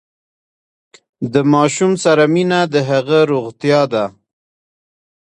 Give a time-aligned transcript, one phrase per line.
[1.33, 4.05] د ماشوم سره مینه د هغه روغتیا ده۔